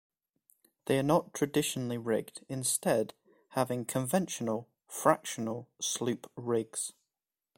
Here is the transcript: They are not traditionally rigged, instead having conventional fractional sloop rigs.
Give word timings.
They 0.85 0.97
are 0.97 1.03
not 1.03 1.31
traditionally 1.31 1.99
rigged, 1.99 2.43
instead 2.49 3.13
having 3.49 3.85
conventional 3.85 4.67
fractional 4.87 5.69
sloop 5.79 6.25
rigs. 6.35 6.93